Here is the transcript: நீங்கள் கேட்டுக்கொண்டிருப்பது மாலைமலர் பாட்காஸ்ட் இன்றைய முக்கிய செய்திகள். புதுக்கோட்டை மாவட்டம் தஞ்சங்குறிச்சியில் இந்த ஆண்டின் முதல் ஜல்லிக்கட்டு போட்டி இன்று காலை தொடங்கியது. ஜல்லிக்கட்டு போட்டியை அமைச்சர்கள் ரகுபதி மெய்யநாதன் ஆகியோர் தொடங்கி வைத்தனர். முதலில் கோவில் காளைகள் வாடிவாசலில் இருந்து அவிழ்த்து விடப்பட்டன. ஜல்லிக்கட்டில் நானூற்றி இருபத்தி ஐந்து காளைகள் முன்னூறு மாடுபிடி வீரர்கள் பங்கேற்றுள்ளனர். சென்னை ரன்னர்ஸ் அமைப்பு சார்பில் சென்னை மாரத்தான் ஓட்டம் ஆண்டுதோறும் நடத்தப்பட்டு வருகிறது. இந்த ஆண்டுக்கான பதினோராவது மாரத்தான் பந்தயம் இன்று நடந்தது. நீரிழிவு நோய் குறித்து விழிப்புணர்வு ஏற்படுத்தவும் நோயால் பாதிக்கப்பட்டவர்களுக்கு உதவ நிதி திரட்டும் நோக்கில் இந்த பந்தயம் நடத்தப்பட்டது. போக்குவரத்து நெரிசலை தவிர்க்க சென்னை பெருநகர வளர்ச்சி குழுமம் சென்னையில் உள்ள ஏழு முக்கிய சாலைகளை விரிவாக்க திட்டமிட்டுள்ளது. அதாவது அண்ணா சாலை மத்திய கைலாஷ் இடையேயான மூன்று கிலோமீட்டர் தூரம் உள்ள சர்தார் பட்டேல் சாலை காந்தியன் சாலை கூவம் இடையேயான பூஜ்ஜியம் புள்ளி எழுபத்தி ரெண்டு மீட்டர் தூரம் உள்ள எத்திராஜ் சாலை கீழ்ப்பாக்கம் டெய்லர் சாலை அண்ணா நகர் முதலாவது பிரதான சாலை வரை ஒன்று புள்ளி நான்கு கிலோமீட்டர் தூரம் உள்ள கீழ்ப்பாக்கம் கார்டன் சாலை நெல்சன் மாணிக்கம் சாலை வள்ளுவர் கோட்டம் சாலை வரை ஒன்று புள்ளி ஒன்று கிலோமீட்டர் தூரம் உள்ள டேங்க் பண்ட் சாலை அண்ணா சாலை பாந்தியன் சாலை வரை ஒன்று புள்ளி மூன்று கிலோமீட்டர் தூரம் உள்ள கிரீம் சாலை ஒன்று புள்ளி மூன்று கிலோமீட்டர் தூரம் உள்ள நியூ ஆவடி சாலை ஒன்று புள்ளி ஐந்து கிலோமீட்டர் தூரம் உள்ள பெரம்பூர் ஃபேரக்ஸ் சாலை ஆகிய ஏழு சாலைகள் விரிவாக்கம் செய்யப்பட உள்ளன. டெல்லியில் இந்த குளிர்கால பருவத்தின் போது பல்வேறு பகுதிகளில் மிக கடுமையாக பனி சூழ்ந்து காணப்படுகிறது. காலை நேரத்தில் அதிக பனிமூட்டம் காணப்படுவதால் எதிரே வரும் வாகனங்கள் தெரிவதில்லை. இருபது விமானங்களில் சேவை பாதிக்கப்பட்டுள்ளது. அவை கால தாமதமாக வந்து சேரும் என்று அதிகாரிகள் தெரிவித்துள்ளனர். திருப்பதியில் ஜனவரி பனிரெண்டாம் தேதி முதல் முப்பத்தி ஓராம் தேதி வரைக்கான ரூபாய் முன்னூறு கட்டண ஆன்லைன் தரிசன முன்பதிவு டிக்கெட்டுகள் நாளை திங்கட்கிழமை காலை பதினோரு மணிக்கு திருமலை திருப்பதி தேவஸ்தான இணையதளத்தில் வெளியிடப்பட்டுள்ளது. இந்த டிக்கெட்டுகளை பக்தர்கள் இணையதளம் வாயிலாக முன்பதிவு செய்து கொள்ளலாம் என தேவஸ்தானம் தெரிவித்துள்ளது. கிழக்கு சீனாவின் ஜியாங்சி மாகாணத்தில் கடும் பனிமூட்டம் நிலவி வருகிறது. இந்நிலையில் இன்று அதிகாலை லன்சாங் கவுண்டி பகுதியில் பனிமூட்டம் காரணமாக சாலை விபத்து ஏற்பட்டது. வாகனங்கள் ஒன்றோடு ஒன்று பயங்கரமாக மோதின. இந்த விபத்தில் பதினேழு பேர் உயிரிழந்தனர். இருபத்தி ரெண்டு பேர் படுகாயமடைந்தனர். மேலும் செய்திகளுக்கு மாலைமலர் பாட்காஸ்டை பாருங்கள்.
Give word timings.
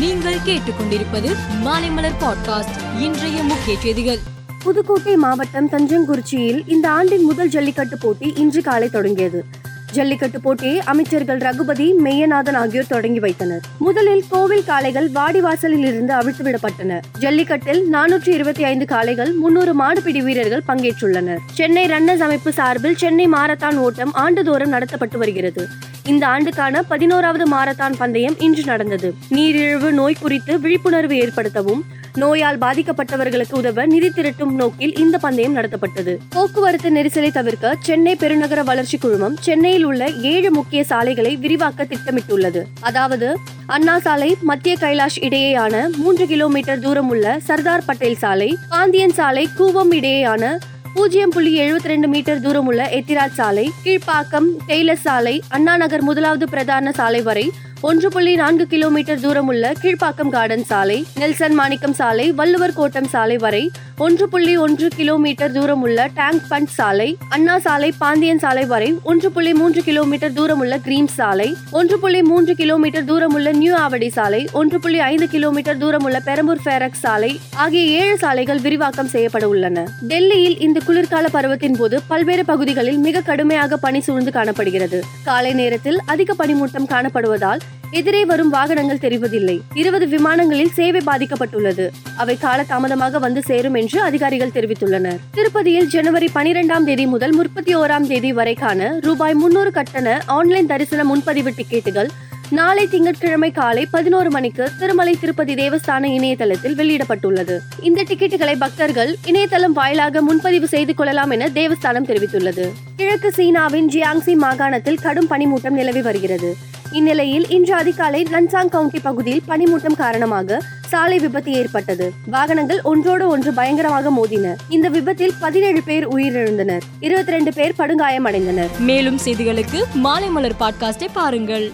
நீங்கள் 0.00 0.36
கேட்டுக்கொண்டிருப்பது 0.46 1.36
மாலைமலர் 1.64 2.12
பாட்காஸ்ட் 2.20 3.00
இன்றைய 3.00 3.42
முக்கிய 3.42 3.78
செய்திகள். 3.78 4.18
புதுக்கோட்டை 4.62 5.16
மாவட்டம் 5.16 5.68
தஞ்சங்குறிச்சியில் 5.68 6.62
இந்த 6.66 6.90
ஆண்டின் 6.90 7.24
முதல் 7.24 7.48
ஜல்லிக்கட்டு 7.48 7.98
போட்டி 7.98 8.32
இன்று 8.36 8.62
காலை 8.62 8.88
தொடங்கியது. 8.88 9.44
ஜல்லிக்கட்டு 9.92 10.40
போட்டியை 10.40 10.80
அமைச்சர்கள் 10.80 11.38
ரகுபதி 11.38 11.94
மெய்யநாதன் 12.04 12.56
ஆகியோர் 12.56 12.86
தொடங்கி 12.88 13.18
வைத்தனர். 13.18 13.60
முதலில் 13.78 14.22
கோவில் 14.28 14.64
காளைகள் 14.64 15.08
வாடிவாசலில் 15.10 15.84
இருந்து 15.86 16.12
அவிழ்த்து 16.12 16.44
விடப்பட்டன. 16.44 17.00
ஜல்லிக்கட்டில் 17.18 17.82
நானூற்றி 17.92 18.28
இருபத்தி 18.28 18.64
ஐந்து 18.64 18.86
காளைகள் 18.86 19.32
முன்னூறு 19.32 19.74
மாடுபிடி 19.82 20.22
வீரர்கள் 20.22 20.66
பங்கேற்றுள்ளனர். 20.68 21.38
சென்னை 21.52 21.86
ரன்னர்ஸ் 21.86 22.24
அமைப்பு 22.28 22.52
சார்பில் 22.52 22.96
சென்னை 22.96 23.28
மாரத்தான் 23.28 23.76
ஓட்டம் 23.76 24.12
ஆண்டுதோறும் 24.12 24.72
நடத்தப்பட்டு 24.72 25.18
வருகிறது. 25.18 25.68
இந்த 26.04 26.26
ஆண்டுக்கான 26.26 26.82
பதினோராவது 26.82 27.56
மாரத்தான் 27.56 27.96
பந்தயம் 27.98 28.36
இன்று 28.38 28.64
நடந்தது. 28.64 29.14
நீரிழிவு 29.28 29.92
நோய் 29.92 30.20
குறித்து 30.20 30.60
விழிப்புணர்வு 30.60 31.16
ஏற்படுத்தவும் 31.16 31.82
நோயால் 32.16 32.58
பாதிக்கப்பட்டவர்களுக்கு 32.58 33.52
உதவ 33.52 33.84
நிதி 33.86 34.08
திரட்டும் 34.10 34.54
நோக்கில் 34.54 34.94
இந்த 34.96 35.18
பந்தயம் 35.18 35.56
நடத்தப்பட்டது. 35.56 36.16
போக்குவரத்து 36.28 36.90
நெரிசலை 36.90 37.30
தவிர்க்க 37.32 37.74
சென்னை 37.80 38.16
பெருநகர 38.20 38.62
வளர்ச்சி 38.64 38.98
குழுமம் 38.98 39.36
சென்னையில் 39.40 39.79
உள்ள 39.84 40.10
ஏழு 40.10 40.50
முக்கிய 40.50 40.84
சாலைகளை 40.84 41.36
விரிவாக்க 41.36 41.84
திட்டமிட்டுள்ளது. 41.84 42.62
அதாவது 42.80 43.36
அண்ணா 43.66 43.98
சாலை 43.98 44.36
மத்திய 44.40 44.76
கைலாஷ் 44.80 45.18
இடையேயான 45.20 45.88
மூன்று 45.96 46.26
கிலோமீட்டர் 46.26 46.78
தூரம் 46.78 47.08
உள்ள 47.08 47.38
சர்தார் 47.38 47.84
பட்டேல் 47.86 48.18
சாலை 48.18 48.56
காந்தியன் 48.70 49.12
சாலை 49.12 49.48
கூவம் 49.58 49.92
இடையேயான 49.92 50.58
பூஜ்ஜியம் 50.94 51.30
புள்ளி 51.30 51.60
எழுபத்தி 51.60 51.88
ரெண்டு 51.88 52.08
மீட்டர் 52.08 52.40
தூரம் 52.40 52.66
உள்ள 52.66 52.84
எத்திராஜ் 52.84 53.34
சாலை 53.34 53.70
கீழ்ப்பாக்கம் 53.84 54.48
டெய்லர் 54.66 55.02
சாலை 55.02 55.42
அண்ணா 55.48 55.76
நகர் 55.76 56.02
முதலாவது 56.02 56.48
பிரதான 56.48 56.92
சாலை 56.92 57.22
வரை 57.22 57.50
ஒன்று 57.88 58.08
புள்ளி 58.08 58.32
நான்கு 58.36 58.64
கிலோமீட்டர் 58.66 59.20
தூரம் 59.20 59.46
உள்ள 59.46 59.66
கீழ்ப்பாக்கம் 59.82 60.32
கார்டன் 60.32 60.64
சாலை 60.64 60.96
நெல்சன் 61.20 61.54
மாணிக்கம் 61.54 61.94
சாலை 61.94 62.26
வள்ளுவர் 62.30 62.74
கோட்டம் 62.74 63.08
சாலை 63.08 63.36
வரை 63.36 63.70
ஒன்று 63.96 64.28
புள்ளி 64.28 64.56
ஒன்று 64.56 64.88
கிலோமீட்டர் 64.96 65.52
தூரம் 65.52 65.82
உள்ள 65.82 66.08
டேங்க் 66.14 66.44
பண்ட் 66.50 66.70
சாலை 66.76 67.16
அண்ணா 67.28 67.58
சாலை 67.58 67.92
பாந்தியன் 68.00 68.38
சாலை 68.38 68.64
வரை 68.64 68.90
ஒன்று 69.02 69.28
புள்ளி 69.30 69.52
மூன்று 69.52 69.82
கிலோமீட்டர் 69.82 70.32
தூரம் 70.32 70.58
உள்ள 70.58 70.76
கிரீம் 70.78 71.06
சாலை 71.06 71.48
ஒன்று 71.70 71.98
புள்ளி 71.98 72.22
மூன்று 72.22 72.54
கிலோமீட்டர் 72.54 73.04
தூரம் 73.04 73.34
உள்ள 73.34 73.50
நியூ 73.52 73.72
ஆவடி 73.76 74.08
சாலை 74.08 74.42
ஒன்று 74.52 74.80
புள்ளி 74.80 75.00
ஐந்து 75.08 75.28
கிலோமீட்டர் 75.28 75.78
தூரம் 75.78 76.04
உள்ள 76.04 76.20
பெரம்பூர் 76.28 76.62
ஃபேரக்ஸ் 76.64 77.02
சாலை 77.06 77.40
ஆகிய 77.56 77.82
ஏழு 78.02 78.18
சாலைகள் 78.18 78.58
விரிவாக்கம் 78.58 79.08
செய்யப்பட 79.08 79.48
உள்ளன. 79.48 79.86
டெல்லியில் 80.12 80.58
இந்த 80.58 80.80
குளிர்கால 80.86 81.26
பருவத்தின் 81.32 81.76
போது 81.78 82.02
பல்வேறு 82.08 82.44
பகுதிகளில் 82.44 82.98
மிக 82.98 83.20
கடுமையாக 83.20 83.76
பனி 83.76 84.00
சூழ்ந்து 84.00 84.30
காணப்படுகிறது. 84.30 85.00
காலை 85.24 85.52
நேரத்தில் 85.52 86.00
அதிக 86.06 86.46
பனிமூட்டம் 86.46 86.90
காணப்படுவதால் 86.94 87.62
எதிரே 87.90 88.24
வரும் 88.24 88.48
வாகனங்கள் 88.48 89.02
தெரிவதில்லை. 89.02 89.60
இருபது 89.74 90.06
விமானங்களில் 90.06 90.72
சேவை 90.72 91.00
பாதிக்கப்பட்டுள்ளது. 91.06 91.88
அவை 92.16 92.36
கால 92.36 92.62
தாமதமாக 92.62 93.18
வந்து 93.18 93.42
சேரும் 93.42 93.74
என்று 93.74 94.00
அதிகாரிகள் 94.02 94.54
தெரிவித்துள்ளனர். 94.54 95.18
திருப்பதியில் 95.30 95.86
ஜனவரி 95.86 96.28
பனிரெண்டாம் 96.34 96.84
தேதி 96.84 97.06
முதல் 97.06 97.32
முப்பத்தி 97.32 97.76
ஓராம் 97.76 98.06
தேதி 98.06 98.32
வரைக்கான 98.32 99.00
ரூபாய் 99.00 99.34
முன்னூறு 99.34 99.70
கட்டண 99.70 100.20
ஆன்லைன் 100.26 100.66
தரிசன 100.66 101.04
முன்பதிவு 101.04 101.52
டிக்கெட்டுகள் 101.56 102.10
நாளை 102.50 102.88
திங்கட்கிழமை 102.88 103.50
காலை 103.50 103.86
பதினோரு 103.86 104.30
மணிக்கு 104.30 104.70
திருமலை 104.78 105.16
திருப்பதி 105.20 105.54
தேவஸ்தான 105.54 106.04
இணையதளத்தில் 106.04 106.74
வெளியிடப்பட்டுள்ளது. 106.74 107.58
இந்த 107.80 108.02
டிக்கெட்டுகளை 108.02 108.56
பக்தர்கள் 108.58 109.16
இணையதளம் 109.24 109.72
வாயிலாக 109.72 110.22
முன்பதிவு 110.22 110.68
செய்து 110.68 110.94
கொள்ளலாம் 110.94 111.30
என 111.30 111.48
தேவஸ்தானம் 111.48 112.06
தெரிவித்துள்ளது. 112.06 112.70
கிழக்கு 112.96 113.32
சீனாவின் 113.32 113.88
ஜியாங்சி 113.88 114.36
மாகாணத்தில் 114.36 114.98
கடும் 114.98 115.30
பனிமூட்டம் 115.30 115.70
நிலவி 115.70 116.02
வருகிறது. 116.02 116.56
இந்நிலையில் 116.92 117.48
இன்று 117.48 117.74
அதிகாலை 117.74 118.26
லன்சாங் 118.32 118.68
கவுண்டி 118.68 119.00
பகுதியில் 119.00 119.42
பனிமூட்டம் 119.48 119.96
காரணமாக 119.96 120.60
சாலை 120.86 121.18
விபத்து 121.18 121.52
ஏற்பட்டது. 121.52 122.12
வாகனங்கள் 122.26 122.80
ஒன்றோடு 122.82 123.28
ஒன்று 123.28 123.52
பயங்கரமாக 123.52 124.10
மோதின. 124.10 124.54
இந்த 124.68 124.88
விபத்தில் 124.88 125.32
பதினேழு 125.40 125.82
பேர் 125.82 126.08
உயிரிழந்தனர். 126.08 126.80
இருபத்தி 127.00 127.30
ரெண்டு 127.30 127.52
பேர் 127.52 127.74
படுகாயமடைந்தனர். 127.78 128.68
மேலும் 128.78 129.18
செய்திகளுக்கு 129.24 129.82
மாலைமலர் 130.04 130.58
பாட்காஸ்டை 130.60 131.08
பாருங்கள். 131.12 131.72